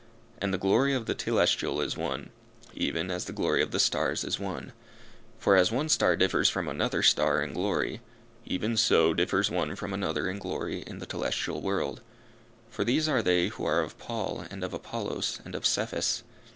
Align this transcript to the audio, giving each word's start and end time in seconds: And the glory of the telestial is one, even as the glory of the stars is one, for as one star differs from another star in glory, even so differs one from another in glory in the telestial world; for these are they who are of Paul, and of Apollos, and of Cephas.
And 0.39 0.51
the 0.51 0.57
glory 0.57 0.95
of 0.95 1.05
the 1.05 1.13
telestial 1.13 1.79
is 1.79 1.95
one, 1.95 2.31
even 2.73 3.11
as 3.11 3.25
the 3.25 3.31
glory 3.31 3.61
of 3.61 3.69
the 3.69 3.79
stars 3.79 4.23
is 4.23 4.39
one, 4.39 4.73
for 5.37 5.55
as 5.55 5.71
one 5.71 5.89
star 5.89 6.15
differs 6.17 6.49
from 6.49 6.67
another 6.67 7.03
star 7.03 7.39
in 7.43 7.53
glory, 7.53 8.01
even 8.43 8.77
so 8.77 9.13
differs 9.13 9.51
one 9.51 9.75
from 9.75 9.93
another 9.93 10.27
in 10.27 10.39
glory 10.39 10.79
in 10.87 10.97
the 10.97 11.05
telestial 11.05 11.61
world; 11.61 12.01
for 12.71 12.83
these 12.83 13.07
are 13.07 13.21
they 13.21 13.49
who 13.49 13.63
are 13.63 13.81
of 13.81 13.99
Paul, 13.99 14.43
and 14.49 14.63
of 14.63 14.73
Apollos, 14.73 15.39
and 15.45 15.53
of 15.53 15.67
Cephas. 15.67 16.23